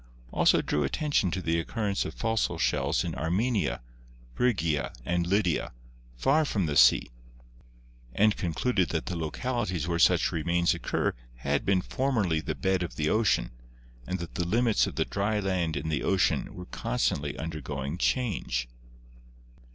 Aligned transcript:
also 0.31 0.63
drew 0.63 0.83
attention 0.83 1.29
to 1.29 1.43
the 1.43 1.59
occurrence 1.59 2.05
of 2.05 2.15
fossil 2.15 2.57
shells 2.57 3.03
in 3.03 3.13
Armenia, 3.13 3.81
Phrygia 4.33 4.93
and 5.05 5.27
Lydia, 5.27 5.73
far 6.17 6.43
from 6.43 6.65
the 6.65 6.75
sea, 6.75 7.11
and 8.15 8.35
concluded 8.35 8.89
that 8.89 9.05
the 9.05 9.15
localities 9.15 9.87
where 9.87 9.99
such 9.99 10.31
remains 10.31 10.73
occur 10.73 11.13
had 11.35 11.67
been 11.67 11.81
formerly 11.83 12.41
the 12.41 12.55
bed 12.55 12.81
of 12.81 12.95
the 12.95 13.09
ocean 13.09 13.51
and 14.07 14.17
that 14.17 14.33
the 14.33 14.43
limits 14.47 14.87
of 14.87 14.95
the 14.95 15.05
dry 15.05 15.39
land 15.39 15.77
and 15.77 15.91
the 15.91 16.01
ocean 16.01 16.51
were 16.55 16.65
constantly 16.65 17.37
undergoing 17.37 17.99
change. 17.99 18.67